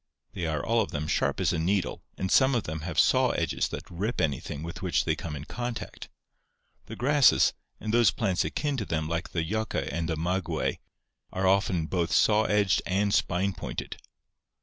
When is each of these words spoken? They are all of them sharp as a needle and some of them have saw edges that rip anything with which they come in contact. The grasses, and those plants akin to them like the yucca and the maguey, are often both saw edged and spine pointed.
They 0.33 0.47
are 0.47 0.65
all 0.65 0.81
of 0.81 0.89
them 0.89 1.05
sharp 1.05 1.39
as 1.39 1.53
a 1.53 1.59
needle 1.59 2.01
and 2.17 2.31
some 2.31 2.55
of 2.55 2.63
them 2.63 2.79
have 2.79 2.97
saw 2.97 3.29
edges 3.33 3.67
that 3.67 3.87
rip 3.87 4.19
anything 4.19 4.63
with 4.63 4.81
which 4.81 5.05
they 5.05 5.15
come 5.15 5.35
in 5.35 5.43
contact. 5.45 6.09
The 6.87 6.95
grasses, 6.95 7.53
and 7.79 7.93
those 7.93 8.09
plants 8.09 8.43
akin 8.43 8.77
to 8.77 8.85
them 8.87 9.07
like 9.07 9.29
the 9.29 9.43
yucca 9.43 9.93
and 9.93 10.09
the 10.09 10.17
maguey, 10.17 10.79
are 11.31 11.45
often 11.45 11.85
both 11.85 12.11
saw 12.13 12.45
edged 12.45 12.81
and 12.87 13.13
spine 13.13 13.53
pointed. 13.53 13.97